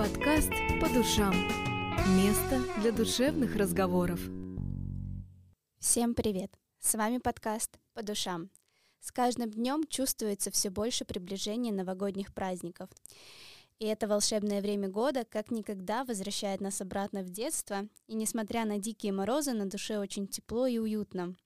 [0.00, 1.34] Подкаст «По душам».
[2.16, 4.18] Место для душевных разговоров.
[5.78, 6.50] Всем привет!
[6.78, 8.48] С вами подкаст «По душам».
[9.00, 12.88] С каждым днем чувствуется все больше приближения новогодних праздников.
[13.78, 18.78] И это волшебное время года как никогда возвращает нас обратно в детство, и несмотря на
[18.78, 21.36] дикие морозы, на душе очень тепло и уютно.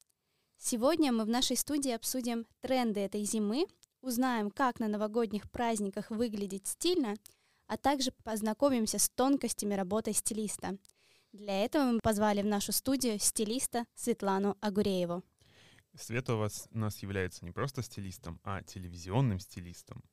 [0.59, 3.67] Сегодня мы в нашей студии обсудим тренды этой зимы,
[4.01, 7.17] узнаем, как на новогодних праздниках выглядеть стильно,
[7.75, 10.79] а также познакомимся с тонкостями работы стилиста.
[11.33, 15.25] Для этого мы позвали в нашу студию стилиста Светлану Агурееву.
[15.97, 20.05] Света у вас у нас является не просто стилистом, а телевизионным стилистом.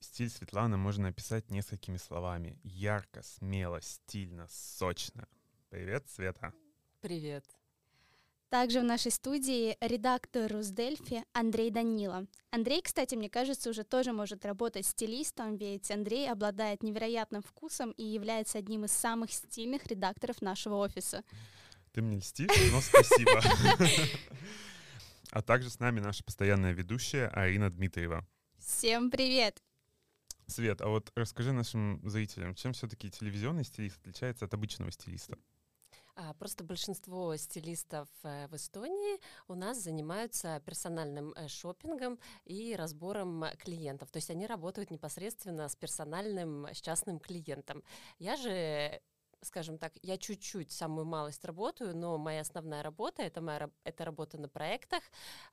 [0.00, 2.58] Стиль Светланы можно описать несколькими словами.
[2.62, 5.26] Ярко, смело, стильно, сочно.
[5.70, 6.52] Привет, Света.
[7.00, 7.46] Привет.
[8.52, 12.26] Также в нашей студии редактор Русдельфи Андрей Данила.
[12.50, 18.04] Андрей, кстати, мне кажется, уже тоже может работать стилистом, ведь Андрей обладает невероятным вкусом и
[18.04, 21.24] является одним из самых стильных редакторов нашего офиса.
[21.92, 23.40] Ты мне льстишь, но спасибо.
[25.30, 28.26] А также с нами наша постоянная ведущая Арина Дмитриева.
[28.58, 29.62] Всем привет!
[30.46, 35.38] Свет, а вот расскажи нашим зрителям, чем все-таки телевизионный стилист отличается от обычного стилиста?
[36.14, 39.18] А, просто большинство стилистов э, в Эстонии
[39.48, 44.10] у нас занимаются персональным э, шопингом и разбором клиентов.
[44.10, 47.82] То есть они работают непосредственно с персональным, с частным клиентом.
[48.18, 49.00] Я же
[49.44, 54.38] скажем так, я чуть-чуть, самую малость работаю, но моя основная работа это моя это работа
[54.38, 55.02] на проектах,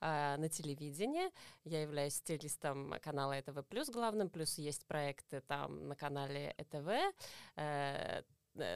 [0.02, 1.32] э, на телевидении.
[1.64, 6.88] Я являюсь стилистом канала ЭТВ плюс главным, плюс есть проекты там на канале ЭТВ.
[7.56, 8.22] Э, Э,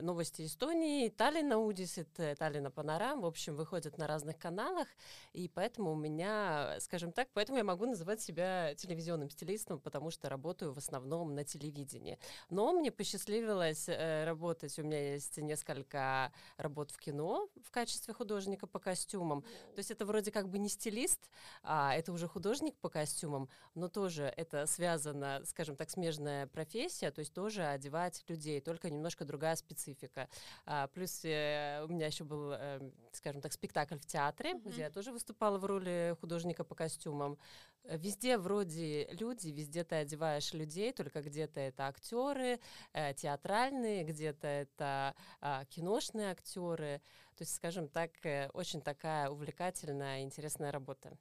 [0.01, 1.97] новости Эстонии, Таллина Удис,
[2.37, 4.87] Таллина Панорам, в общем, выходят на разных каналах,
[5.33, 10.29] и поэтому у меня, скажем так, поэтому я могу называть себя телевизионным стилистом, потому что
[10.29, 12.19] работаю в основном на телевидении.
[12.49, 18.67] Но мне посчастливилось э, работать, у меня есть несколько работ в кино в качестве художника
[18.67, 21.29] по костюмам, то есть это вроде как бы не стилист,
[21.63, 27.19] а это уже художник по костюмам, но тоже это связано, скажем так, смежная профессия, то
[27.19, 30.29] есть тоже одевать людей, только немножко другая специфика.
[30.65, 32.79] А, плюс э, у меня еще был, э,
[33.11, 34.69] скажем так, спектакль в театре, mm-hmm.
[34.69, 37.37] где я тоже выступала в роли художника по костюмам.
[37.83, 42.59] Везде вроде люди, везде ты одеваешь людей, только где-то это актеры
[42.93, 47.01] э, театральные, где-то это э, киношные актеры.
[47.35, 51.17] То есть, скажем так, э, очень такая увлекательная, интересная работа.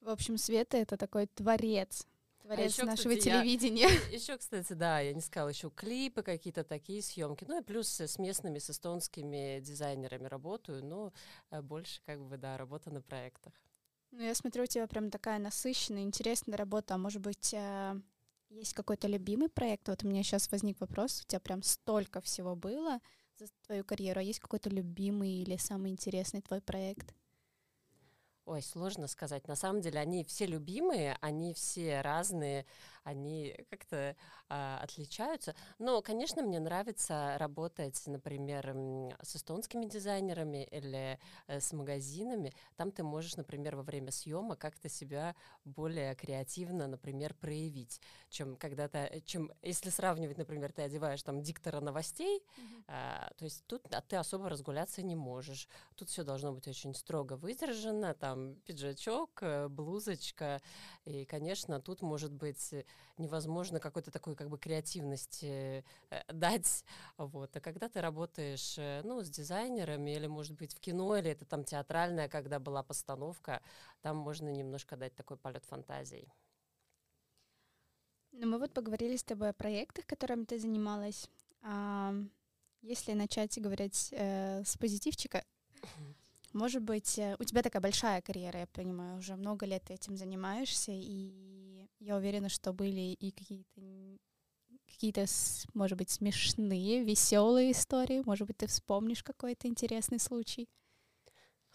[0.00, 2.06] В общем, Света— это такой творец
[2.44, 3.88] Творец а еще, нашего кстати, телевидения.
[4.10, 7.46] Я, еще, кстати, да, я не сказала, еще клипы какие-то такие съемки.
[7.48, 11.14] Ну и плюс с местными, с эстонскими дизайнерами работаю, но
[11.50, 13.54] э, больше как бы, да, работа на проектах.
[14.10, 16.94] Ну, я смотрю, у тебя прям такая насыщенная, интересная работа.
[16.94, 17.98] А может быть, э,
[18.50, 19.88] есть какой-то любимый проект?
[19.88, 21.22] Вот у меня сейчас возник вопрос.
[21.22, 23.00] У тебя прям столько всего было
[23.38, 24.20] за твою карьеру.
[24.20, 27.14] А есть какой-то любимый или самый интересный твой проект?
[28.46, 29.48] Ой, сложно сказать.
[29.48, 32.66] На самом деле они все любимые, они все разные,
[33.04, 34.16] они как-то
[34.48, 35.54] а, отличаются.
[35.78, 38.74] Но, конечно, мне нравится работать, например,
[39.22, 42.52] с эстонскими дизайнерами или э, с магазинами.
[42.76, 45.34] Там ты можешь, например, во время съема как-то себя
[45.64, 51.80] более креативно, например, проявить, чем когда-то, э, чем если сравнивать, например, ты одеваешь там диктора
[51.80, 52.84] новостей, mm-hmm.
[52.88, 55.68] а, то есть тут а ты особо разгуляться не можешь.
[55.94, 58.33] Тут все должно быть очень строго выдержано, там
[58.64, 60.60] пиджачок, э, блузочка,
[61.04, 62.74] и, конечно, тут может быть
[63.18, 66.84] невозможно какой-то такой как бы креативности э, дать,
[67.16, 67.56] вот.
[67.56, 71.44] А когда ты работаешь, э, ну, с дизайнерами или, может быть, в кино, или это
[71.44, 73.62] там театральная, когда была постановка,
[74.02, 76.32] там можно немножко дать такой полет фантазий.
[78.32, 81.30] Ну, мы вот поговорили с тобой о проектах, которыми ты занималась.
[81.62, 82.12] А,
[82.82, 85.44] если начать говорить э, с позитивчика,
[86.54, 90.16] может быть, э, у тебя такая большая карьера, я понимаю, уже много лет ты этим
[90.16, 94.18] занимаешься, и я уверена, что были и какие-то
[94.86, 95.24] какие-то,
[95.74, 98.22] может быть, смешные, веселые истории.
[98.24, 100.68] Может быть, ты вспомнишь какой-то интересный случай.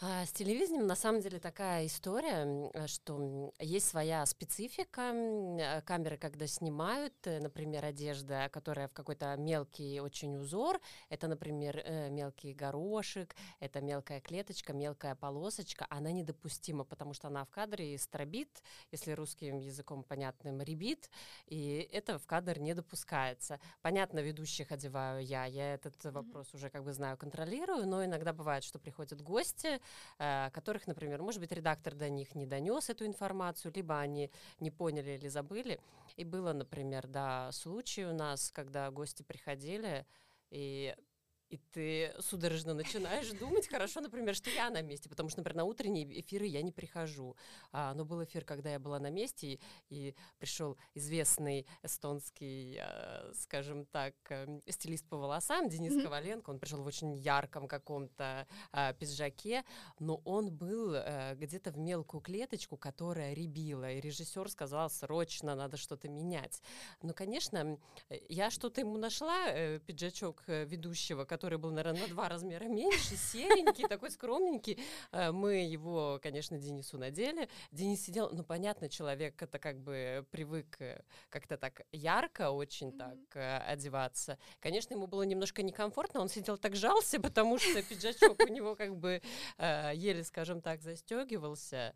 [0.02, 5.12] А, с телевидением на самом деле такая история, э, что есть своя специфика.
[5.12, 10.80] Э, камеры, когда снимают, э, например, одежда, которая в какой-то мелкий очень узор,
[11.10, 17.50] это, например, мелкий горошек, это мелкая клеточка, мелкая полосочка, она недопустима, потому что она в
[17.50, 18.64] кадре стробит,
[18.94, 21.10] если русским языком понятным, ребит,
[21.46, 23.60] и это в кадр не допускается.
[23.82, 28.64] Понятно, ведущих одеваю я, я этот вопрос уже как бы знаю, контролирую, но иногда бывает,
[28.64, 33.72] что приходят гости, э, которых, например, может быть, редактор до них не донес эту информацию,
[33.76, 35.80] либо они не поняли или забыли.
[36.18, 40.06] И было, например, да, случай у нас, когда гости приходили,
[40.52, 40.96] и
[41.50, 45.64] и ты судорожно начинаешь думать, хорошо, например, что я на месте, потому что, например, на
[45.64, 47.36] утренние эфиры я не прихожу.
[47.72, 49.60] А, но был эфир, когда я была на месте, и,
[49.90, 56.04] и пришел известный эстонский, а, скажем так, а, стилист по волосам Денис mm-hmm.
[56.04, 56.50] Коваленко.
[56.52, 59.64] Он пришел в очень ярком каком-то а, пиджаке,
[60.00, 65.78] но он был а, где-то в мелкую клеточку, которая ребила, и режиссер сказал, срочно надо
[65.78, 66.62] что-то менять.
[67.02, 67.80] Но, конечно,
[68.28, 73.16] я что-то ему нашла, э, пиджачок э, ведущего, который был, наверное, на два размера меньше,
[73.16, 74.80] серенький, такой скромненький.
[75.12, 77.50] Э, мы его, конечно, Денису надели.
[77.72, 83.18] Денис сидел, ну, понятно, человек это как бы привык э, как-то так ярко очень так
[83.36, 84.38] э, одеваться.
[84.60, 88.96] Конечно, ему было немножко некомфортно, он сидел так жался, потому что пиджачок у него как
[88.96, 89.22] бы
[89.94, 91.94] еле, скажем так, застегивался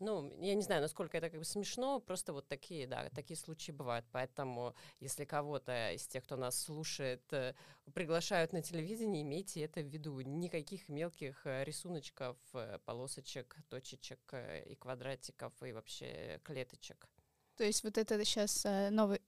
[0.00, 3.72] ну, я не знаю, насколько это как бы смешно, просто вот такие, да, такие случаи
[3.72, 4.04] бывают.
[4.12, 7.54] Поэтому, если кого-то из тех, кто нас слушает, э,
[7.94, 10.20] приглашают на телевидение, имейте это в виду.
[10.20, 14.20] Никаких мелких э, рисуночков, э, полосочек, точечек
[14.66, 17.08] и квадратиков, и вообще клеточек.
[17.56, 19.22] То есть вот это сейчас новый,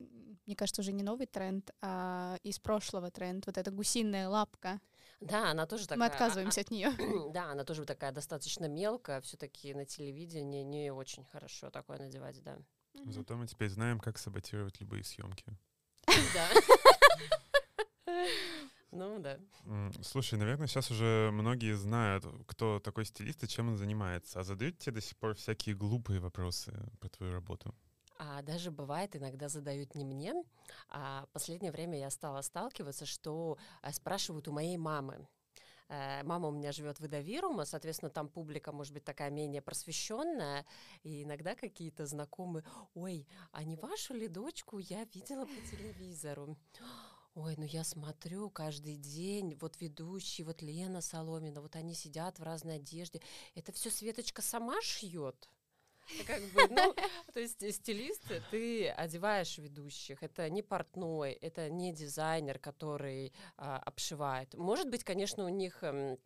[0.47, 4.81] мне кажется, уже не новый тренд, а из прошлого тренд, вот эта гусиная лапка.
[5.21, 5.99] Да, она тоже такая.
[5.99, 6.93] Мы отказываемся от нее.
[7.33, 12.59] Да, она тоже такая достаточно мелкая, все-таки на телевидении не очень хорошо такое надевать, да.
[13.07, 15.57] Зато мы теперь знаем, как саботировать любые съемки.
[16.35, 16.49] Да.
[18.93, 19.39] Ну да.
[20.03, 24.41] Слушай, наверное, сейчас уже многие знают, кто такой стилист и чем он занимается.
[24.41, 27.75] А задают тебе до сих пор всякие глупые вопросы про твою работу?
[28.19, 30.35] А даже бывает, иногда задают не мне,
[30.89, 35.27] а последнее время я стала сталкиваться, что э, спрашивают у моей мамы.
[35.89, 40.65] Э, мама у меня живет в Идовирума, соответственно, там публика может быть такая менее просвещенная,
[41.03, 42.65] и иногда какие-то знакомые,
[42.95, 46.57] ой, а не вашу ли дочку я видела по телевизору?
[47.35, 52.43] Ой, ну я смотрю каждый день, вот ведущий, вот Лена Соломина, вот они сидят в
[52.43, 53.21] разной одежде.
[53.55, 55.51] Это все Светочка сама шьет?
[56.27, 56.95] Как бы, ну,
[57.33, 64.55] то есть стилист, ты одеваешь ведущих, это не портной, это не дизайнер, который а, обшивает.
[64.55, 66.19] Может быть, конечно, у них эм,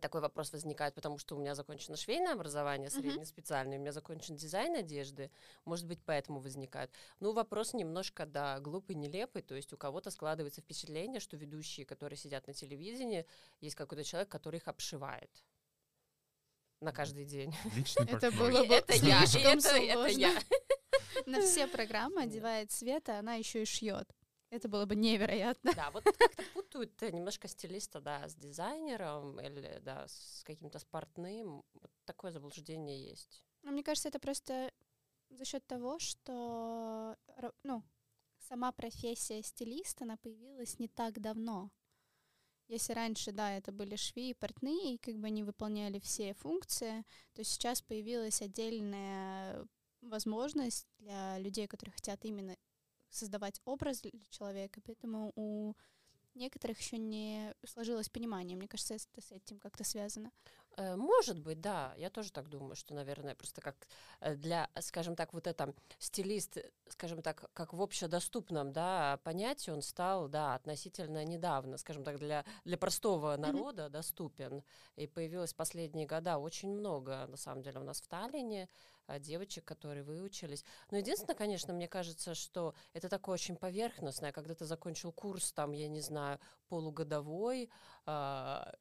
[0.00, 4.74] такой вопрос возникает, потому что у меня закончено швейное образование среднеспециальное, у меня закончен дизайн
[4.74, 5.30] одежды,
[5.64, 6.90] может быть, поэтому возникает.
[7.20, 12.16] Ну, вопрос немножко, да, глупый, нелепый, то есть у кого-то складывается впечатление, что ведущие, которые
[12.16, 13.26] сидят на телевидении,
[13.60, 15.30] есть какой-то человек, который их обшивает
[16.80, 17.54] на каждый день.
[17.74, 20.38] Личный Это было бы это я, это, это я.
[21.26, 24.08] На все программы одевает Света, она еще и шьет.
[24.50, 25.72] Это было бы невероятно.
[25.74, 31.64] Да, вот как-то путают немножко стилиста, да, с дизайнером или, да, с каким-то спортным.
[31.74, 33.44] Вот такое заблуждение есть.
[33.62, 34.72] Ну, мне кажется, это просто
[35.30, 37.16] за счет того, что,
[37.64, 37.82] ну,
[38.38, 41.70] сама профессия стилиста, она появилась не так давно.
[42.68, 47.04] Если раньше, да, это были швеи и портные, и как бы они выполняли все функции,
[47.34, 49.64] то сейчас появилась отдельная
[50.00, 52.56] возможность для людей, которые хотят именно
[53.08, 55.74] создавать образ для человека, поэтому у
[56.34, 58.56] некоторых еще не сложилось понимание.
[58.56, 60.32] Мне кажется, это с этим как-то связано.
[60.76, 61.94] Э, может быть, да.
[61.96, 63.76] Я тоже так думаю, что, наверное, просто как
[64.20, 66.58] э, для, скажем так, вот это стилист,
[66.88, 72.44] скажем так, как в общедоступном, да, понятии он стал, да, относительно недавно, скажем так, для,
[72.64, 73.90] для простого народа mm-hmm.
[73.90, 74.62] доступен.
[74.96, 78.68] И появилось последние года очень много, на самом деле, у нас в Таллине
[79.08, 80.62] э, девочек, которые выучились.
[80.90, 85.72] Но единственное, конечно, мне кажется, что это такое очень поверхностное, когда ты закончил курс, там,
[85.72, 87.70] я не знаю, полугодовой,
[88.04, 88.74] а,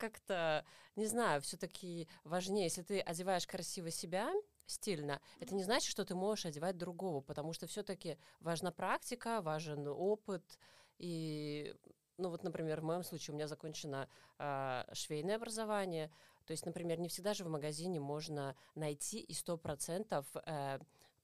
[0.00, 0.64] как-то,
[0.96, 4.32] не знаю, все-таки важнее, если ты одеваешь красиво себя,
[4.66, 9.86] стильно, это не значит, что ты можешь одевать другого, потому что все-таки важна практика, важен
[9.88, 10.58] опыт.
[10.98, 11.74] И,
[12.18, 16.10] ну вот, например, в моем случае у меня закончено э, швейное образование.
[16.46, 20.78] То есть, например, не всегда же в магазине можно найти и сто процентов э,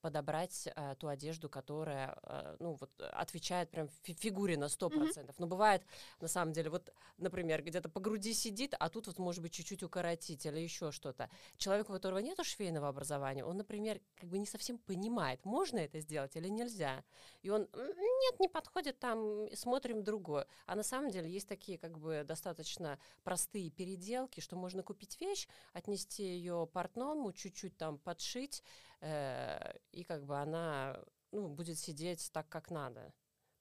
[0.07, 4.91] подобрать э, ту одежду, которая, э, ну, вот, отвечает прям фигуре на 100%.
[4.91, 5.35] Mm-hmm.
[5.39, 5.83] Но бывает,
[6.21, 9.83] на самом деле, вот, например, где-то по груди сидит, а тут вот, может быть, чуть-чуть
[9.83, 11.29] укоротить или еще что-то.
[11.57, 15.99] Человек, у которого нет швейного образования, он, например, как бы не совсем понимает, можно это
[15.99, 17.03] сделать или нельзя.
[17.43, 20.47] И он, нет, не подходит, там, смотрим другое.
[20.67, 25.49] А на самом деле есть такие, как бы, достаточно простые переделки, что можно купить вещь,
[25.73, 28.63] отнести ее портному, чуть-чуть там подшить,
[28.96, 33.13] э, и как бы она ну, будет сидеть так, как надо.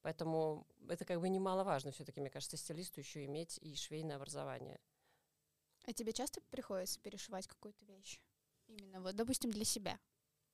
[0.02, 4.80] Поэтому это как бы немаловажно все-таки, мне кажется, стилисту еще иметь и швейное образование.
[5.86, 8.22] А тебе часто приходится перешивать какую-то вещь?
[8.68, 10.00] Именно вот, допустим, для себя.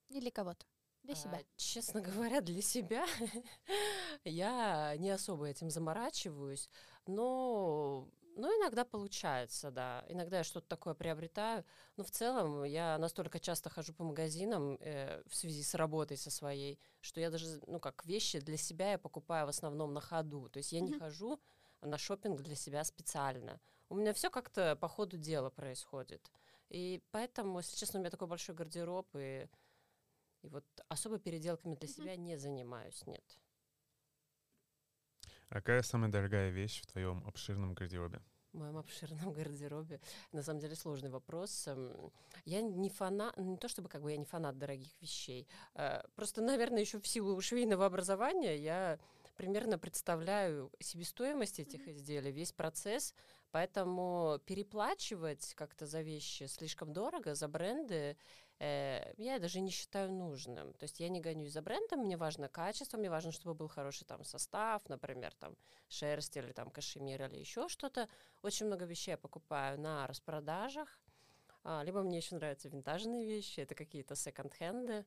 [0.10, 0.66] Не для кого-то.
[1.04, 1.40] Для себя.
[1.42, 3.06] А, честно говоря, для себя
[4.24, 6.70] я не особо этим заморачиваюсь,
[7.08, 10.06] но ну, иногда получается, да.
[10.08, 11.66] Иногда я что-то такое приобретаю.
[11.98, 16.32] Но в целом я настолько часто хожу по магазинам э, в связи с работой со
[16.32, 20.50] своей, что я даже, ну, как вещи для себя я покупаю в основном на ходу.
[20.50, 21.40] То есть я не хожу
[21.82, 23.60] на шопинг для себя специально.
[23.90, 26.32] У меня все как-то по ходу дела происходит.
[26.70, 29.50] И поэтому, если честно, у меня такой большой гардероб, и,
[30.42, 33.40] и вот особо переделками для себя не занимаюсь, нет.
[35.52, 38.22] А какая самая дорогая вещь в твоем обширном гардеробе?
[38.54, 40.00] В моем обширном гардеробе.
[40.32, 41.68] На самом деле сложный вопрос.
[41.68, 42.10] Эм,
[42.46, 45.46] я не фанат, не то чтобы как бы я не фанат дорогих вещей.
[45.76, 48.98] Э, просто, наверное, еще в силу швейного образования я
[49.36, 53.14] примерно представляю себестоимость этих изделий, весь процесс,
[53.52, 58.16] поэтому переплачивать как-то за вещи слишком дорого, за бренды,
[58.62, 60.74] э, я даже не считаю нужным.
[60.74, 64.06] То есть я не гонюсь за брендом, мне важно качество, мне важно, чтобы был хороший
[64.06, 65.56] там состав, например, там
[65.90, 68.08] шерсть или там кашемир или еще что-то.
[68.44, 71.00] Очень много вещей я покупаю на распродажах,
[71.64, 75.06] а, либо мне еще нравятся винтажные вещи, это какие-то секонд-хенды.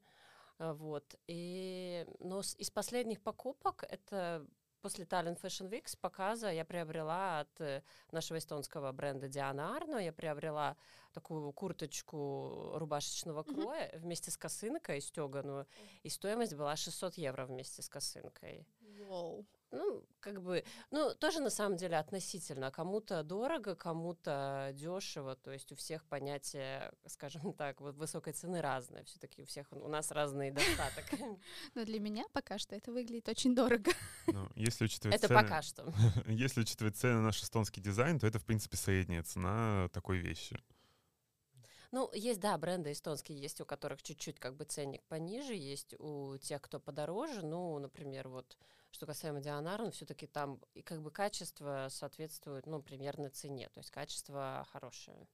[0.59, 1.15] А, вот.
[1.27, 4.47] И, но из последних покупок это
[4.85, 9.97] после Tallinn Fashion Week с показа я приобрела от э, нашего эстонского бренда Диана Арно,
[9.97, 10.77] я приобрела
[11.15, 13.99] такую курточку рубашечного кроя mm-hmm.
[14.01, 15.67] вместе с косынкой стеганую,
[16.03, 18.67] и стоимость была 600 евро вместе с косынкой.
[18.99, 19.47] Wow.
[19.75, 22.71] Ну, как бы, ну, тоже на самом деле относительно.
[22.71, 25.35] Кому-то дорого, кому-то дешево.
[25.35, 29.03] То есть у всех понятие, скажем так, вот высокой цены разное.
[29.03, 31.05] Все-таки у всех у нас разный достаток.
[31.75, 33.91] Но для меня пока что это выглядит очень дорого.
[34.29, 35.93] Ну, если учитывать это цены, пока что.
[36.29, 40.57] Если учитывать цены на наш эстонский дизайн, то это, в принципе, средняя цена такой вещи.
[41.91, 46.37] Ну, есть, да, бренды эстонские, есть у которых чуть-чуть как бы ценник пониже, есть у
[46.39, 47.45] тех, кто подороже.
[47.45, 48.57] Ну, например, вот
[48.95, 53.91] что касаемо Дианарн, все-таки там и как бы качество соответствует, ну, примерно цене, то есть
[53.91, 55.27] качество хорошее.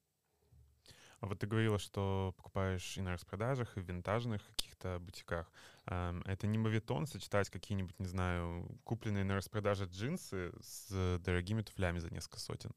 [1.20, 5.52] А вот ты говорила, что покупаешь и на распродажах, и в винтажных каких-то бутиках.
[5.84, 12.08] Это не мовитон сочетать какие-нибудь, не знаю, купленные на распродаже джинсы с дорогими туфлями за
[12.08, 12.74] несколько сотен?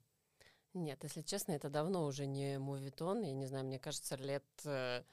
[0.73, 3.21] Нет, если честно, это давно уже не мувитон.
[3.21, 5.03] Я не знаю, мне кажется, лет э,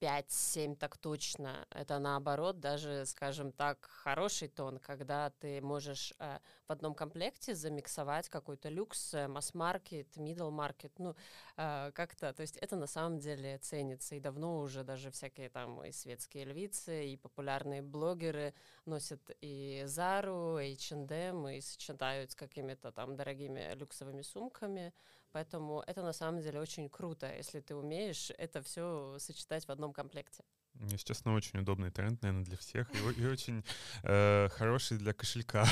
[0.00, 1.66] 5-7 так точно.
[1.70, 8.28] Это наоборот даже, скажем так, хороший тон, когда ты можешь э, в одном комплекте замиксовать
[8.28, 11.14] какой-то люкс, э, масс-маркет, middle-маркет, ну,
[11.56, 15.84] э, как-то, то есть это на самом деле ценится, и давно уже даже всякие там
[15.84, 18.54] и светские львицы, и популярные блогеры
[18.86, 24.94] носят и Зару, и H&M, и сочетают с какими-то там дорогими люксовыми сумками,
[25.32, 29.92] Поэтому это на самом деле очень круто, если ты умеешь это все сочетать в одном
[29.92, 30.42] комплекте.
[30.74, 33.64] Если честно, очень удобный тренд, наверное, для всех и, и очень
[34.02, 35.66] э, хороший для кошелька.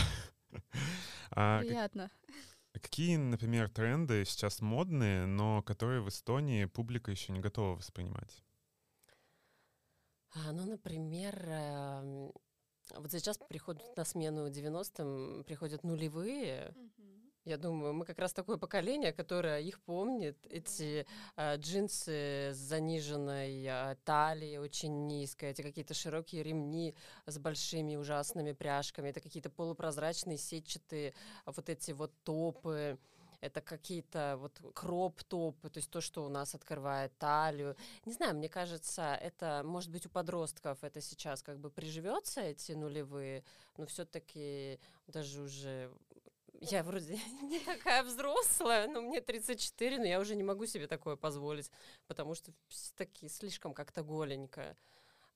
[1.31, 2.11] а, Приятно.
[2.73, 8.45] Какие, например, тренды сейчас модные, но которые в Эстонии публика еще не готова воспринимать?
[10.35, 12.31] А, ну, например, э,
[12.97, 16.98] вот сейчас приходят на смену 90-м, приходят нулевые, mm-hmm
[17.49, 20.37] я думаю, мы как раз такое поколение, которое их помнит.
[20.51, 26.95] Эти э, джинсы с заниженной э, талией, очень низкой, эти какие-то широкие ремни
[27.27, 31.15] с большими ужасными пряжками, это какие-то полупрозрачные сетчатые
[31.47, 32.99] вот эти вот топы
[33.41, 37.77] это какие-то вот кроп-топы, то есть то, что у нас открывает талию.
[38.05, 42.73] Не знаю, мне кажется, это, может быть, у подростков это сейчас как бы приживется, эти
[42.73, 43.45] нулевые,
[43.77, 45.91] но все-таки даже уже
[46.61, 51.17] я вроде не такая взрослая, но мне 34, но я уже не могу себе такое
[51.17, 51.71] позволить,
[52.07, 52.53] потому что
[52.97, 54.77] такие слишком как-то голенькая.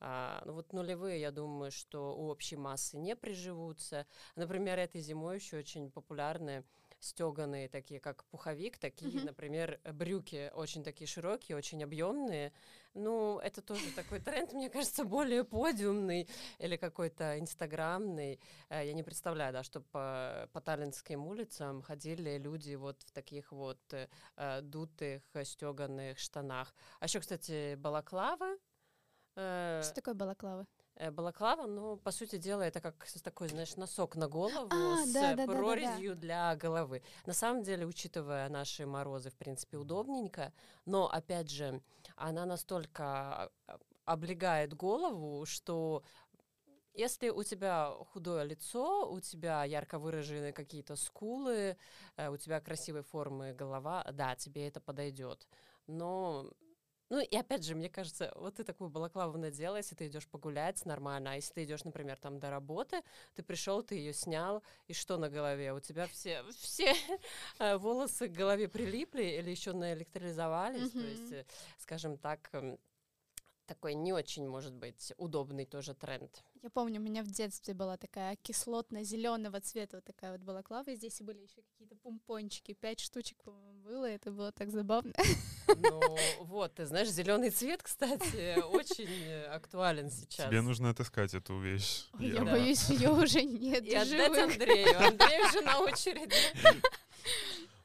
[0.00, 4.06] А, ну вот нулевые, я думаю, что у общей массы не приживутся.
[4.34, 6.64] Например, этой зимой еще очень популярны
[7.02, 9.24] стеганые, такие как пуховик, такие, mm-hmm.
[9.24, 12.52] например, брюки очень такие широкие, очень объемные.
[12.94, 16.28] Ну, это тоже такой тренд, мне кажется, более подиумный
[16.58, 18.38] или какой-то инстаграмный.
[18.68, 23.52] Э, я не представляю, да, что по, по таллинским улицам ходили люди вот в таких
[23.52, 26.74] вот э, дутых стеганых штанах.
[27.00, 28.58] А еще, кстати, балаклавы.
[29.36, 30.66] Э, что такое балаклава?
[30.96, 35.12] Э, балаклава, ну, по сути дела, это как такой, знаешь, носок на голову а, с
[35.12, 36.20] да, да, прорезью да, да, да.
[36.20, 37.02] для головы.
[37.26, 40.52] На самом деле, учитывая наши морозы, в принципе, удобненько,
[40.84, 41.80] но, опять же,
[42.16, 43.50] она настолько а,
[44.04, 46.02] облегает голову, что
[46.94, 51.78] если у тебя худое лицо, у тебя ярко выраженные какие-то скулы,
[52.16, 55.48] э, у тебя красивой формы голова, да, тебе это подойдет.
[55.86, 56.50] Но
[57.12, 60.86] ну и опять же, мне кажется, вот ты такую балаклаву надела, если ты идешь погулять,
[60.86, 61.32] нормально.
[61.32, 63.02] А если ты идешь, например, там до работы,
[63.34, 65.74] ты пришел, ты ее снял, и что на голове?
[65.74, 66.94] У тебя все, все
[67.58, 70.90] э, волосы к голове прилипли или еще наэлектролизовались.
[70.90, 71.00] Mm-hmm.
[71.02, 71.44] То есть, э,
[71.80, 72.78] скажем так, эм,
[73.66, 76.42] такой не очень, может быть, удобный тоже тренд.
[76.62, 80.94] Я помню, у меня в детстве была такая кислотно-зеленого цвета вот такая вот балаклава, и
[80.94, 85.12] здесь были еще какие-то пумпончики, пять штучек, по-моему, было, это было так забавно.
[85.66, 89.08] Ну вот, ты знаешь, зеленый цвет, кстати, очень
[89.46, 90.46] актуален сейчас.
[90.46, 92.06] Тебе нужно отыскать эту вещь.
[92.12, 92.52] Ой, я да.
[92.52, 93.84] боюсь, ее уже нет.
[93.84, 95.04] И отдать Андрею.
[95.04, 96.36] Андрей уже на очереди.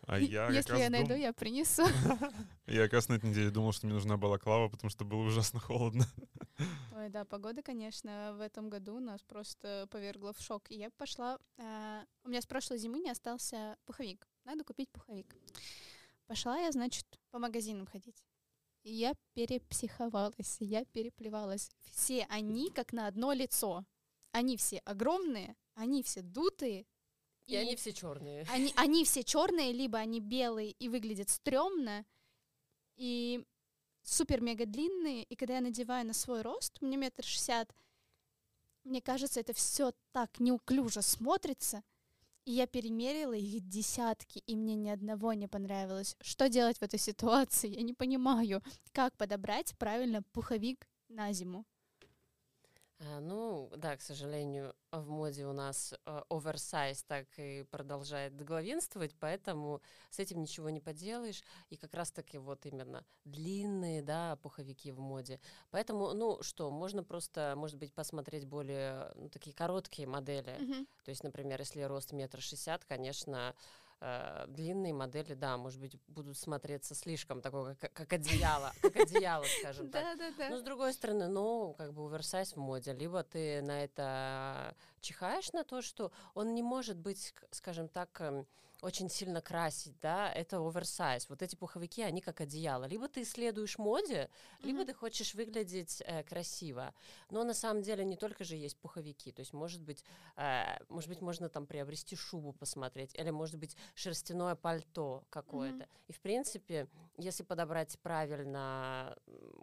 [0.06, 1.20] А я Если я найду, дум...
[1.20, 1.84] я принесу.
[2.68, 5.60] Я как раз на этой неделе думал, что мне нужна балаклава, потому что было ужасно
[5.60, 6.06] холодно.
[6.96, 10.70] Ой, да, погода, конечно, в этом году нас просто повергла в шок.
[10.72, 11.40] И я пошла...
[11.58, 14.28] Э, у меня с прошлой зимы не остался пуховик.
[14.44, 15.36] Надо купить пуховик.
[16.26, 18.24] Пошла я, значит, по магазинам ходить.
[18.84, 21.70] И я перепсиховалась, я переплевалась.
[21.92, 23.86] Все они как на одно лицо.
[24.32, 26.86] Они все огромные, они все дутые,
[27.48, 28.46] и, и они все черные.
[28.50, 32.06] Они, они все черные, либо они белые и выглядят стрёмно,
[32.96, 33.46] и
[34.08, 35.24] супер-мега длинные.
[35.24, 37.74] И когда я надеваю на свой рост, мне метр шестьдесят,
[38.84, 41.84] мне кажется, это все так неуклюже смотрится.
[42.46, 46.16] И я перемерила их десятки, и мне ни одного не понравилось.
[46.22, 47.76] Что делать в этой ситуации?
[47.76, 51.66] Я не понимаю, как подобрать правильно пуховик на зиму.
[53.00, 59.16] А, ну, да, к сожалению, в моде у нас э, оверсайз так и продолжает главенствовать,
[59.20, 61.44] поэтому с этим ничего не поделаешь.
[61.70, 65.40] И как раз-таки вот именно длинные, да, пуховики в моде.
[65.70, 70.54] Поэтому, ну что, можно просто, может быть, посмотреть более ну, такие короткие модели.
[70.54, 70.88] Mm-hmm.
[71.06, 73.54] То есть, например, если рост метр шестьдесят, конечно,
[74.02, 79.46] э, длинные модели, да, может быть, будут смотреться слишком такое, как, как одеяло, как одеяло,
[79.60, 80.04] скажем так.
[80.04, 80.50] Да, да, да.
[80.50, 85.52] Но с другой стороны, ну, как бы оверсайз в моде, либо ты на это чихаешь
[85.54, 88.48] на то, что он не может быть, скажем так, эм,
[88.82, 91.30] очень сильно красить, да, это оверсайз.
[91.30, 92.86] Вот эти пуховики, они как одеяло.
[92.86, 94.30] Либо ты следуешь моде,
[94.62, 94.86] либо mm-hmm.
[94.86, 96.94] ты хочешь выглядеть э, красиво.
[97.32, 99.32] Но на самом деле не только же есть пуховики.
[99.32, 100.04] То есть, может быть,
[100.36, 105.86] э, может быть, можно там приобрести шубу посмотреть, или, может быть, шерстяное пальто какое-то.
[105.86, 106.08] Mm-hmm.
[106.10, 109.18] И, в принципе, если подобрать правильно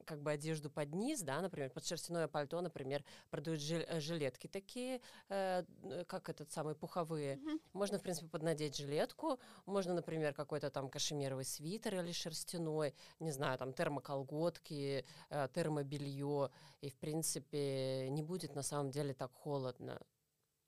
[0.07, 5.01] как бы одежду под низ, да, например, под шерстяное пальто, например, продают э, жилетки такие,
[5.29, 5.63] э,
[6.09, 7.37] как этот самый пуховые.
[7.37, 7.61] Mm-hmm.
[7.75, 13.31] Можно, в принципе, поднадеть жилет жилетку, можно, например, какой-то там кашемировый свитер или шерстяной, не
[13.31, 19.99] знаю, там термоколготки, э, термобелье, и, в принципе, не будет на самом деле так холодно.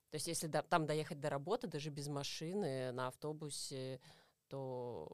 [0.09, 3.99] То есть если до, там доехать до работы, даже без машины, на автобусе,
[4.47, 5.09] то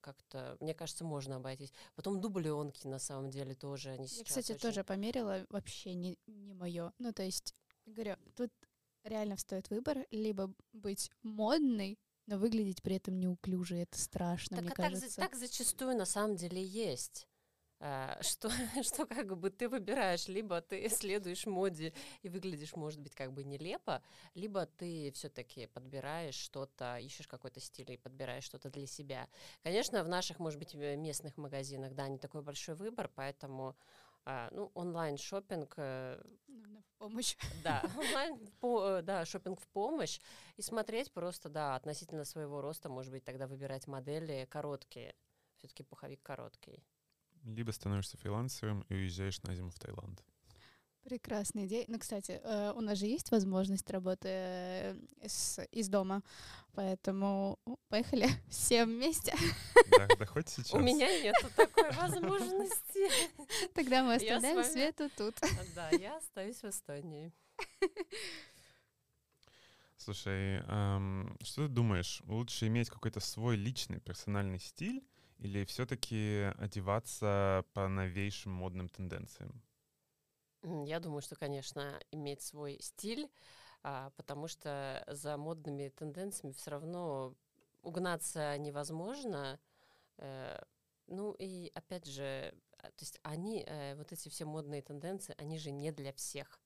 [0.00, 1.72] как-то, мне кажется, можно обойтись.
[1.94, 4.60] Потом дубленки, на самом деле, тоже они сейчас Я, кстати, очень...
[4.60, 6.92] тоже померила, вообще не, не мое.
[6.98, 7.54] Ну, то есть,
[7.86, 8.50] говорю, тут
[9.04, 11.98] реально стоит выбор, либо быть модной,
[12.30, 15.16] но выглядеть при этом неуклюже, это страшно, так, мне а кажется.
[15.16, 17.26] Так, так зачастую на самом деле есть.
[17.80, 18.50] А, что,
[18.82, 23.42] что как бы ты выбираешь, либо ты следуешь моде и выглядишь, может быть, как бы
[23.42, 24.00] нелепо,
[24.34, 29.28] либо ты все-таки подбираешь что-то, ищешь какой-то стиль и подбираешь что-то для себя.
[29.64, 33.76] Конечно, в наших, может быть, местных магазинах, да, не такой большой выбор, поэтому
[34.52, 35.74] ну, онлайн шопинг.
[35.76, 36.20] Э,
[36.80, 37.36] в помощь.
[37.64, 40.20] Да, онлайн, по, э, да, шопинг в помощь.
[40.56, 45.14] И смотреть просто, да, относительно своего роста, может быть, тогда выбирать модели короткие.
[45.56, 46.82] Все-таки пуховик короткий.
[47.44, 50.22] Либо становишься фрилансером и уезжаешь на зиму в Таиланд.
[51.10, 51.86] Прекрасная идея.
[51.88, 54.96] Ну, кстати, э, у нас же есть возможность работы э,
[55.26, 56.22] с, из дома,
[56.72, 59.34] поэтому поехали все вместе.
[59.90, 60.72] Да, да хоть сейчас.
[60.72, 63.10] У меня нет такой возможности.
[63.74, 65.34] Тогда мы оставляем Свету тут.
[65.74, 67.32] Да, я остаюсь в Эстонии.
[69.96, 75.04] Слушай, эм, что ты думаешь, лучше иметь какой-то свой личный персональный стиль
[75.38, 79.60] или все-таки одеваться по новейшим модным тенденциям?
[80.62, 83.30] Я думаю, что, конечно, иметь свой стиль,
[83.82, 87.34] а, потому что за модными тенденциями все равно
[87.82, 89.58] угнаться невозможно.
[90.18, 90.58] Э,
[91.06, 95.58] ну и опять же, а, то есть они, э, вот эти все модные тенденции, они
[95.58, 96.60] же не для всех.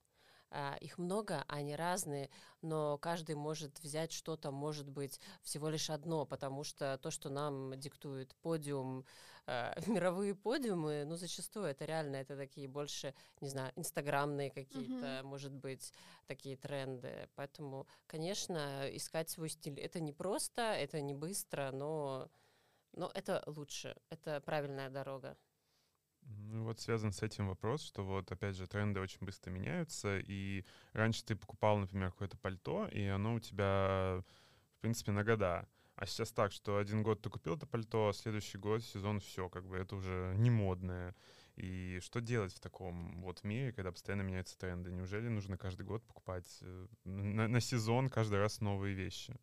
[0.57, 2.31] А, их много, они разные,
[2.63, 7.77] но каждый может взять что-то, может быть, всего лишь одно, потому что то, что нам
[7.77, 9.05] диктует подиум,
[9.47, 15.23] э, мировые подиумы, ну, зачастую это реально, это такие больше, не знаю, инстаграмные какие-то, mm-hmm.
[15.25, 15.93] может быть,
[16.29, 17.29] такие тренды.
[17.35, 22.31] Поэтому, конечно, искать свой стиль, это не просто, это не быстро, но,
[22.93, 25.37] но это лучше, это правильная дорога.
[26.27, 30.65] Ну вот связан с этим вопрос, что вот опять же тренды очень быстро меняются, и
[30.93, 34.23] раньше ты покупал, например, какое-то пальто, и оно у тебя,
[34.79, 35.69] в принципе, на года.
[35.97, 39.49] А сейчас так, что один год ты купил это пальто, а следующий год сезон все,
[39.49, 41.15] как бы это уже не модное.
[41.57, 44.91] И что делать в таком вот мире, когда постоянно меняются тренды?
[44.91, 49.37] Неужели нужно каждый год покупать э, на, на сезон каждый раз новые вещи?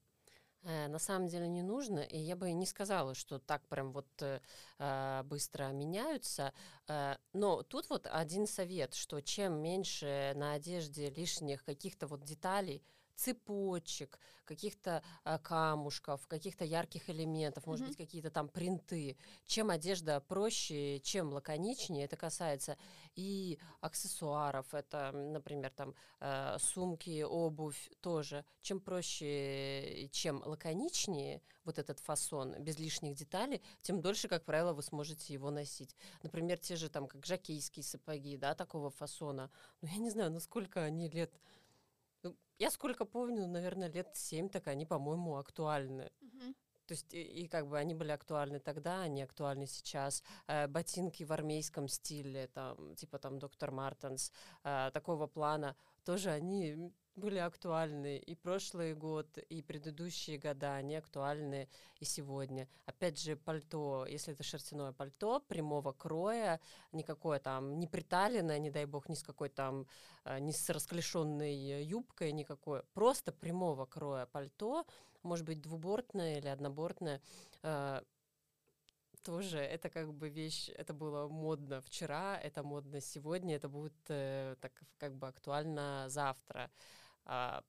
[0.63, 4.08] Э, на самом деле не нужно, и я бы не сказала, что так прям вот
[4.21, 4.39] э,
[4.78, 6.54] а, быстро меняются.
[6.88, 12.84] Э, но тут вот один совет, что чем меньше на одежде лишних каких-то вот деталей,
[13.15, 17.88] цепочек, каких-то а, камушков, каких-то ярких элементов, может mm-hmm.
[17.89, 19.17] быть, какие-то там принты.
[19.45, 22.78] Чем одежда проще, чем лаконичнее, это касается
[23.15, 28.45] и аксессуаров, это, например, там э, сумки, обувь тоже.
[28.62, 34.84] Чем проще, чем лаконичнее вот этот фасон, без лишних деталей, тем дольше, как правило, вы
[34.84, 35.95] сможете его носить.
[36.24, 39.50] Например, те же там, как жакейские сапоги, да, такого фасона.
[39.82, 41.32] Ну, я не знаю, насколько они лет
[42.58, 46.12] я сколько помню, наверное, лет семь, так они, по-моему, актуальны.
[46.22, 46.56] Mm-hmm.
[46.92, 50.24] То есть и, и как бы они были актуальны тогда, они актуальны сейчас.
[50.48, 54.32] Э, ботинки в армейском стиле, там, типа там доктор Мартенс,
[54.64, 61.67] э, такого плана, тоже они были актуальны и прошлый год, и предыдущие года, они актуальны
[62.00, 62.67] и сегодня.
[62.86, 66.60] Опять же, пальто, если это шерстяное пальто прямого кроя,
[66.91, 69.88] никакое там не приталенное, не дай бог, ни с какой там,
[70.26, 74.86] э, ни с расклешенной юбкой никакой, просто прямого кроя пальто,
[75.24, 77.21] может быть, двубортное или однобортное,
[77.63, 78.02] э,
[79.24, 84.56] тоже это как бы вещь, это было модно вчера, это модно сегодня, это будет э,
[84.62, 86.70] так как бы актуально завтра.
[87.26, 87.64] А,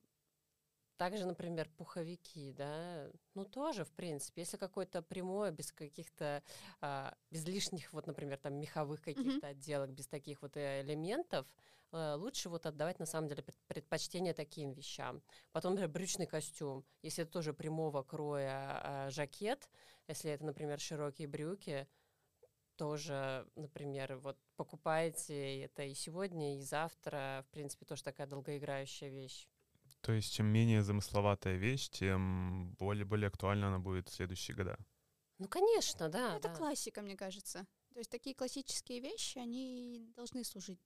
[0.97, 6.43] также, например, пуховики, да, ну тоже, в принципе, если какое-то прямое, без каких-то,
[6.81, 9.51] а, без лишних, вот, например, там меховых каких-то mm-hmm.
[9.51, 11.45] отделок, без таких вот э, элементов,
[11.91, 15.21] а, лучше вот отдавать на самом деле предпочтение таким вещам.
[15.51, 19.69] Потом, например, брючный костюм, если это тоже прямого кроя а, жакет,
[20.07, 21.87] если это, например, широкие брюки,
[22.75, 29.47] тоже, например, вот покупаете это и сегодня, и завтра, в принципе, тоже такая долгоиграющая вещь.
[30.01, 34.77] То есть чем менее замысловатая вещь, тем более, более актуальна она будет в следующие года.
[35.37, 36.31] Ну, конечно, да.
[36.31, 36.55] Ну, это да.
[36.55, 37.65] классика, мне кажется.
[37.93, 40.79] То есть такие классические вещи, они должны служить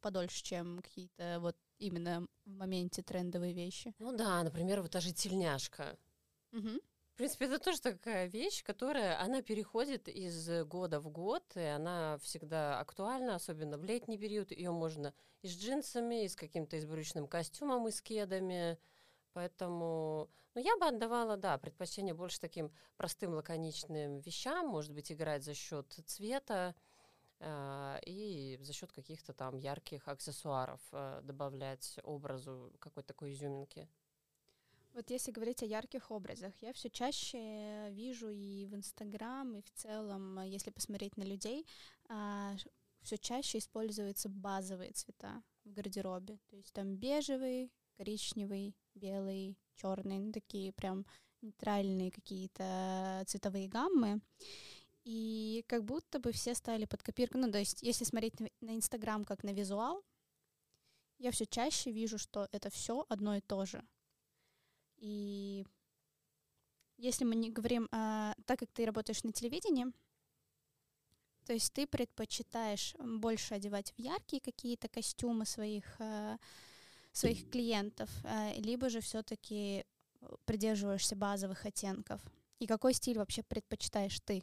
[0.00, 3.94] подольше, чем какие-то вот именно в моменте трендовые вещи.
[3.98, 5.96] Ну да, например, вот та же тельняшка.
[6.52, 6.80] Угу.
[7.14, 12.18] В принципе, это тоже такая вещь, которая, она переходит из года в год, и она
[12.18, 14.50] всегда актуальна, особенно в летний период.
[14.50, 18.80] Ее можно и с джинсами, и с каким-то избрючным костюмом, и с кедами.
[19.32, 25.44] Поэтому, ну, я бы отдавала, да, предпочтение больше таким простым, лаконичным вещам, может быть, играть
[25.44, 26.74] за счет цвета
[27.38, 33.88] э, и за счет каких-то там ярких аксессуаров э, добавлять образу какой-то такой изюминки.
[34.94, 39.70] Вот если говорить о ярких образах, я все чаще вижу и в Инстаграм, и в
[39.72, 41.66] целом, если посмотреть на людей,
[42.08, 42.54] а,
[43.02, 46.38] все чаще используются базовые цвета в гардеробе.
[46.48, 51.04] То есть там бежевый, коричневый, белый, черный, ну, такие прям
[51.42, 54.20] нейтральные какие-то цветовые гаммы.
[55.02, 57.36] И как будто бы все стали под копирку.
[57.36, 60.04] Ну, то есть, если смотреть на Инстаграм как на визуал,
[61.18, 63.84] я все чаще вижу, что это все одно и то же.
[64.98, 65.66] И
[66.96, 69.86] если мы не говорим, а, так как ты работаешь на телевидении,
[71.44, 76.38] то есть ты предпочитаешь больше одевать в яркие какие-то костюмы своих, а,
[77.12, 79.84] своих клиентов, а, либо же все-таки
[80.44, 82.20] придерживаешься базовых оттенков?
[82.58, 84.42] И какой стиль вообще предпочитаешь ты?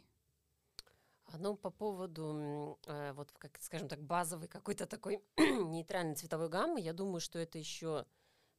[1.38, 6.92] Ну, по поводу, э, вот, как, скажем так, базовой какой-то такой нейтральной цветовой гаммы, я
[6.92, 8.04] думаю, что это еще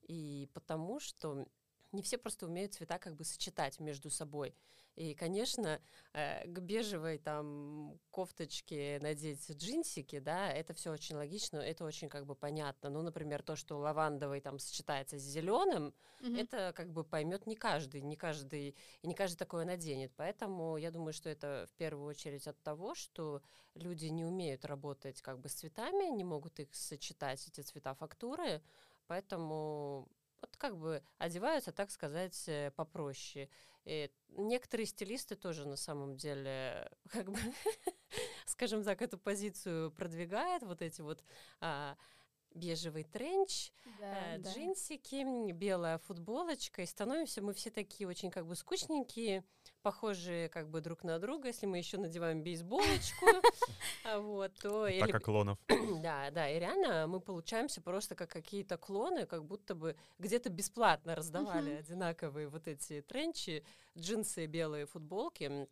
[0.02, 1.46] и потому, что
[1.94, 4.56] не все просто умеют цвета как бы сочетать между собой.
[4.96, 5.82] И, конечно,
[6.14, 12.28] э, к бежевой там кофточке надеть джинсики, да, это все очень логично, это очень как
[12.28, 12.92] бы понятно.
[12.92, 16.42] Ну, например, то, что лавандовый там сочетается с зеленым, mm-hmm.
[16.42, 20.12] это как бы поймет не каждый, не каждый, и не каждый такое наденет.
[20.16, 23.42] Поэтому я думаю, что это в первую очередь от того, что
[23.74, 28.62] люди не умеют работать как бы с цветами, не могут их сочетать, эти цвета фактуры,
[29.08, 30.08] поэтому
[30.44, 33.50] вот как бы одеваются, так сказать, э, попроще.
[33.86, 37.40] И некоторые стилисты тоже на самом деле как бы,
[38.46, 41.24] скажем так, эту позицию продвигают, вот эти вот
[41.62, 41.96] а,
[42.54, 44.52] бежевый тренч, да, э, да.
[44.52, 49.44] джинсики, белая футболочка, и становимся мы все такие очень как бы скучненькие,
[49.82, 53.26] похожие как бы друг на друга, если мы еще надеваем бейсболочку,
[54.06, 54.88] а вот, то...
[55.00, 55.58] Так как клонов.
[56.04, 61.16] Да, да, и реально мы получаемся просто как какие-то клоны, как будто бы где-то бесплатно
[61.16, 63.64] раздавали одинаковые вот эти тренчи,
[63.98, 65.68] джинсы, белые футболки.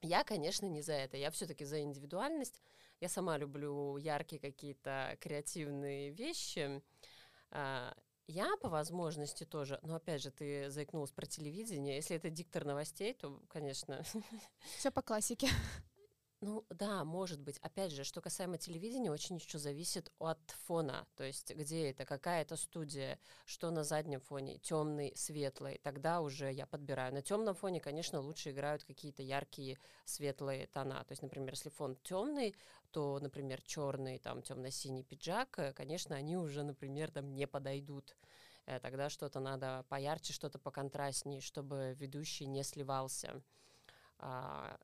[0.00, 1.16] Я, конечно, не за это.
[1.16, 2.62] Я все-таки за индивидуальность.
[3.00, 6.82] Я сама люблю яркие какие-то креативные вещи.
[7.50, 7.94] А,
[8.26, 11.96] я по возможности тоже, но опять же, ты заикнулась про телевидение.
[11.96, 14.02] Если это диктор новостей, то, конечно.
[14.78, 15.48] Все по классике.
[16.40, 17.58] Ну да, может быть.
[17.58, 21.04] Опять же, что касаемо телевидения, очень еще зависит от фона.
[21.16, 25.80] То есть где это, какая это студия, что на заднем фоне, темный, светлый.
[25.82, 27.12] Тогда уже я подбираю.
[27.12, 31.02] На темном фоне, конечно, лучше играют какие-то яркие светлые тона.
[31.04, 32.54] То есть, например, если фон темный,
[32.90, 38.16] то, например, черный, там, темно-синий пиджак, э, конечно, они уже, например, там не подойдут
[38.66, 43.42] э, тогда что-то надо поярче, что-то поконтрастнее, чтобы ведущий не сливался.
[44.18, 44.78] А,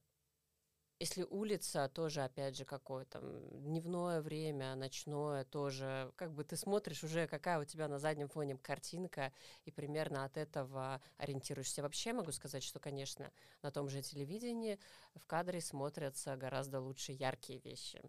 [0.98, 7.26] если улица, тоже, опять же, какое-то дневное время, ночное тоже, как бы ты смотришь уже,
[7.26, 9.32] какая у тебя на заднем фоне картинка,
[9.64, 11.82] и примерно от этого ориентируешься.
[11.82, 13.30] Вообще могу сказать, что, конечно,
[13.62, 14.78] на том же телевидении
[15.14, 18.00] в кадре смотрятся гораздо лучше яркие вещи.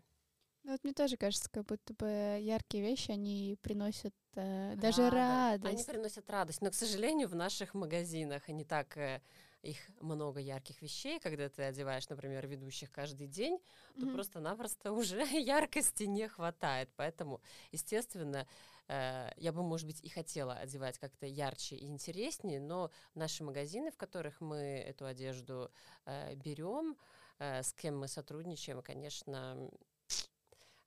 [0.64, 5.74] Ну, вот мне тоже кажется, как будто бы яркие вещи, они приносят э, даже радость.
[5.74, 8.98] Они приносят радость, но, к сожалению, в наших магазинах они так...
[8.98, 9.22] Э,
[9.66, 13.60] их много ярких вещей, когда ты одеваешь, например, ведущих каждый день,
[13.96, 14.14] то mm-hmm.
[14.14, 16.90] просто-напросто уже яркости не хватает.
[16.96, 18.48] Поэтому, естественно,
[18.88, 23.92] э, я бы, может быть, и хотела одевать как-то ярче и интереснее, но наши магазины,
[23.92, 25.72] в которых мы эту одежду
[26.06, 26.96] э, берем,
[27.40, 29.70] э, с кем мы сотрудничаем, конечно,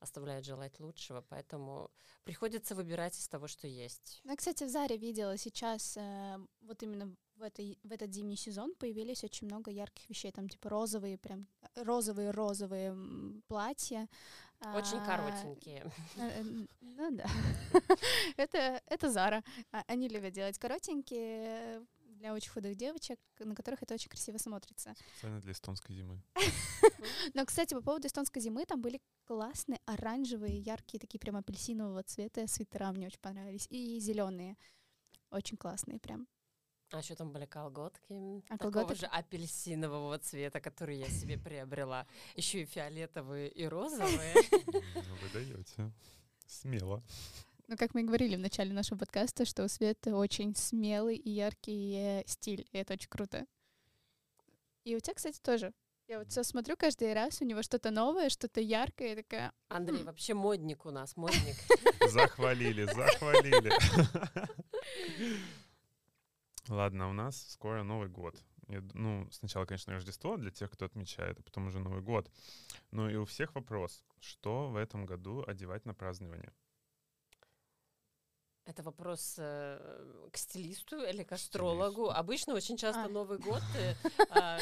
[0.00, 1.90] оставляют желать лучшего, поэтому
[2.24, 4.20] приходится выбирать из того, что есть.
[4.24, 8.74] Ну, кстати, в Заре видела сейчас, э, вот именно в, этой, в этот зимний сезон
[8.74, 11.46] появились очень много ярких вещей, там типа розовые, прям
[11.76, 12.96] розовые-розовые
[13.46, 14.08] платья.
[14.74, 15.90] Очень а, коротенькие.
[16.16, 16.42] Э,
[16.80, 17.26] ну да.
[18.36, 19.44] это, это Зара.
[19.70, 21.86] А, они любят делать коротенькие
[22.18, 24.94] для очень худых девочек, на которых это очень красиво смотрится.
[25.12, 26.20] Специально для эстонской зимы.
[27.34, 32.46] Но, кстати, по поводу эстонской зимы, там были классные оранжевые, яркие, такие прям апельсинового цвета
[32.48, 33.68] свитера, мне очень понравились.
[33.70, 34.56] И зеленые.
[35.30, 36.26] Очень классные прям.
[36.90, 39.00] А еще там были колготки а такого колготки?
[39.00, 42.06] же апельсинового цвета, которые я себе приобрела.
[42.34, 44.34] Еще и фиолетовые, и розовые.
[44.72, 45.92] Ну, вы даете.
[46.46, 47.02] Смело.
[47.66, 51.30] Ну, как мы и говорили в начале нашего подкаста, что у Светы очень смелый и
[51.30, 53.46] яркий стиль, и это очень круто.
[54.84, 55.74] И у тебя, кстати, тоже.
[56.06, 59.52] Я вот все смотрю каждый раз, у него что-то новое, что-то яркое, и такая...
[59.68, 61.56] Андрей вообще модник у нас, модник.
[62.08, 63.70] Захвалили, захвалили.
[66.68, 68.36] Ладно, у нас скоро Новый год.
[68.68, 72.30] Я, ну, сначала, конечно, Рождество для тех, кто отмечает, а потом уже Новый год.
[72.90, 76.52] Ну и у всех вопрос, что в этом году одевать на празднование?
[78.68, 82.02] Это вопрос э, к стилисту или к астрологу.
[82.04, 82.20] Стилисту.
[82.20, 83.08] Обычно очень часто а.
[83.08, 83.94] Новый год э,
[84.30, 84.58] а,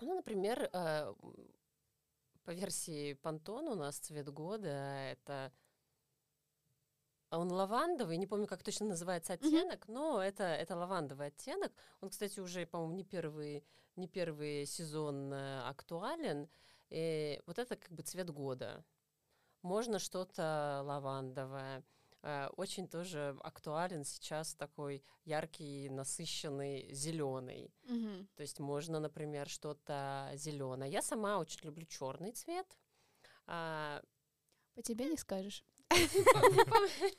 [0.00, 1.14] Ну, например, э,
[2.44, 4.68] по версии Пантон у нас цвет года—
[5.12, 5.52] это
[7.30, 9.92] он лавандовый, не помню, как точно называется оттенок, mm-hmm.
[9.92, 11.72] но это, это лавандовый оттенок.
[12.00, 16.48] Он, кстати, уже, по-моему, не первый, не первый сезон э, актуален.
[16.90, 18.84] И вот это как бы цвет года.
[19.62, 21.84] Можно что-то лавандовое.
[22.22, 27.72] Э, очень тоже актуален сейчас такой яркий, насыщенный зеленый.
[27.84, 28.28] Мгм.
[28.34, 30.90] То есть можно, например, что-то зеленое.
[30.90, 32.78] Я сама очень люблю черный цвет.
[33.46, 34.02] А,
[34.74, 35.64] По тебе не скажешь.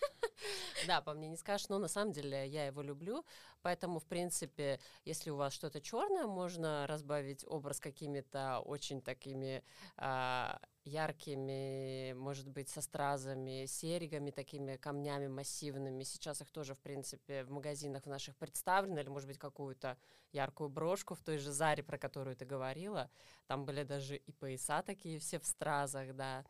[0.87, 3.23] Да, по мне не скажешь, но на самом деле я его люблю,
[3.61, 9.63] поэтому, в принципе, если у вас что-то черное, можно разбавить образ какими-то очень такими
[9.97, 16.03] а, яркими, может быть, со стразами, серьгами, такими камнями массивными.
[16.03, 19.97] Сейчас их тоже, в принципе, в магазинах в наших представлено, или, может быть, какую-то
[20.31, 23.11] яркую брошку в той же Заре, про которую ты говорила.
[23.45, 26.43] Там были даже и пояса такие все в стразах, да,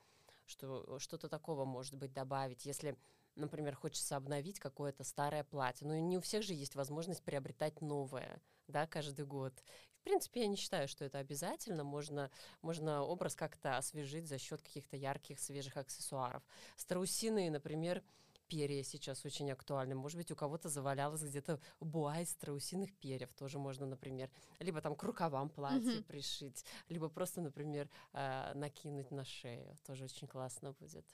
[0.51, 2.65] что что-то такого, может быть, добавить.
[2.65, 2.97] Если
[3.35, 5.87] например, хочется обновить какое-то старое платье.
[5.87, 9.53] Но не у всех же есть возможность приобретать новое, да, каждый год.
[9.99, 11.83] В принципе, я не считаю, что это обязательно.
[11.83, 16.43] Можно, можно образ как-то освежить за счет каких-то ярких, свежих аксессуаров.
[16.75, 18.03] Страусиные, например,
[18.51, 19.95] перья сейчас очень актуальны.
[19.95, 23.33] Может быть, у кого-то завалялось где-то буа из страусиных перьев.
[23.33, 26.03] Тоже можно, например, либо там к рукавам платье Мгм.
[26.03, 29.73] пришить, либо просто, например, э, накинуть на шею.
[29.85, 31.05] Тоже очень классно будет.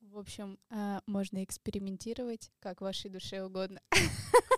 [0.00, 3.80] В общем, а, можно экспериментировать, как вашей душе угодно.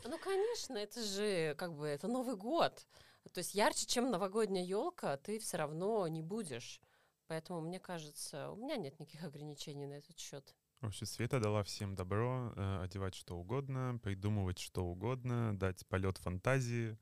[0.05, 2.87] Ну, конечно, это же как бы это Новый год.
[3.33, 6.81] То есть ярче, чем новогодняя елка, ты все равно не будешь.
[7.29, 10.55] Поэтому, мне кажется, у меня нет никаких ограничений на этот счет.
[10.83, 16.99] Вообще, Света дала всем добро э, одевать что угодно, придумывать что угодно, дать полет фантазии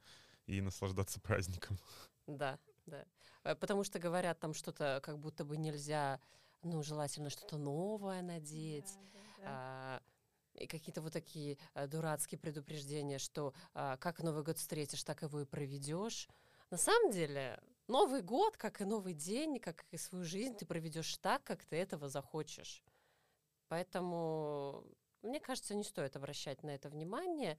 [0.47, 1.79] и наслаждаться праздником.
[2.27, 3.07] Да, да.
[3.43, 6.21] Э, Потому что говорят там что-то, как будто бы нельзя,
[6.63, 8.99] ну, желательно что-то новое надеть.
[9.43, 10.03] а,
[10.53, 15.41] и какие-то вот такие а, дурацкие предупреждения, что а, как Новый год встретишь, так его
[15.41, 16.29] и проведешь.
[16.71, 17.59] На самом деле,
[17.91, 21.75] Новый год, как и новый день, как и свою жизнь, ты проведешь так, как ты
[21.75, 22.85] этого захочешь.
[23.71, 24.85] Поэтому,
[25.23, 27.57] мне кажется, не стоит обращать на это внимание.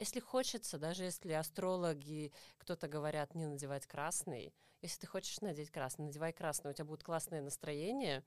[0.00, 6.06] Если хочется, даже если астрологи, кто-то говорят не надевать красный, если ты хочешь надеть красный,
[6.06, 8.24] надевай красный, у тебя будет классное настроение,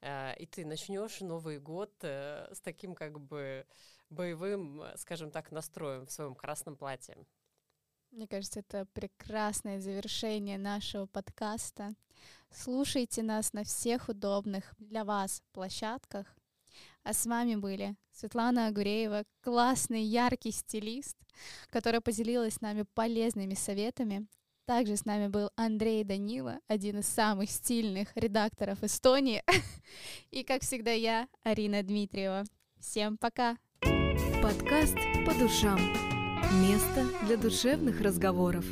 [0.00, 3.66] э, и ты начнешь Новый год э, с таким как бы
[4.08, 7.16] боевым, э, скажем так, настроем в своем красном платье.
[8.12, 11.96] Мне кажется, это прекрасное завершение нашего подкаста.
[12.52, 16.37] Слушайте нас на всех удобных для вас площадках.
[17.08, 21.16] А с вами были Светлана Агуреева, классный, яркий стилист,
[21.70, 24.26] которая поделилась с нами полезными советами.
[24.66, 29.42] Также с нами был Андрей Данила, один из самых стильных редакторов Эстонии.
[30.30, 32.44] И, как всегда, я, Арина Дмитриева.
[32.78, 33.56] Всем пока!
[34.42, 35.80] Подкаст «По душам».
[36.60, 38.66] Место для душевных разговоров.